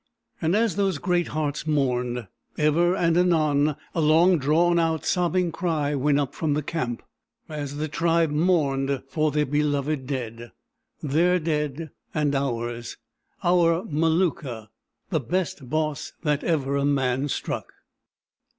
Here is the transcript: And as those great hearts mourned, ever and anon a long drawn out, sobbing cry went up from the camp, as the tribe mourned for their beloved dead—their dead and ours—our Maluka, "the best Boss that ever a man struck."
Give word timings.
And 0.41 0.55
as 0.55 0.77
those 0.77 0.97
great 0.97 1.27
hearts 1.27 1.67
mourned, 1.67 2.25
ever 2.57 2.95
and 2.95 3.15
anon 3.15 3.75
a 3.93 4.01
long 4.01 4.39
drawn 4.39 4.79
out, 4.79 5.05
sobbing 5.05 5.51
cry 5.51 5.93
went 5.93 6.19
up 6.19 6.33
from 6.33 6.55
the 6.55 6.63
camp, 6.63 7.03
as 7.47 7.75
the 7.77 7.87
tribe 7.87 8.31
mourned 8.31 9.03
for 9.07 9.29
their 9.29 9.45
beloved 9.45 10.07
dead—their 10.07 11.37
dead 11.39 11.91
and 12.15 12.33
ours—our 12.33 13.83
Maluka, 13.83 14.69
"the 15.11 15.19
best 15.19 15.69
Boss 15.69 16.13
that 16.23 16.43
ever 16.43 16.75
a 16.77 16.83
man 16.83 17.27
struck." 17.27 17.71